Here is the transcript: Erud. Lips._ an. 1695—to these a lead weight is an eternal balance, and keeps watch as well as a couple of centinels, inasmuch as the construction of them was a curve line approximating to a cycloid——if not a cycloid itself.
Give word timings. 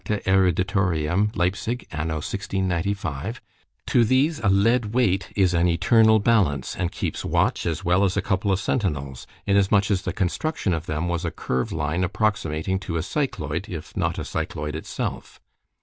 Erud. 0.25 0.57
Lips._ 0.57 1.85
an. 1.91 2.07
1695—to 2.87 4.03
these 4.03 4.39
a 4.39 4.49
lead 4.49 4.95
weight 4.95 5.29
is 5.35 5.53
an 5.53 5.67
eternal 5.67 6.17
balance, 6.17 6.75
and 6.75 6.91
keeps 6.91 7.23
watch 7.23 7.67
as 7.67 7.85
well 7.85 8.03
as 8.03 8.17
a 8.17 8.21
couple 8.23 8.51
of 8.51 8.59
centinels, 8.59 9.27
inasmuch 9.45 9.91
as 9.91 10.01
the 10.01 10.11
construction 10.11 10.73
of 10.73 10.87
them 10.87 11.07
was 11.07 11.23
a 11.23 11.29
curve 11.29 11.71
line 11.71 12.03
approximating 12.03 12.79
to 12.79 12.97
a 12.97 13.03
cycloid——if 13.03 13.95
not 13.95 14.17
a 14.17 14.25
cycloid 14.25 14.73
itself. 14.75 15.39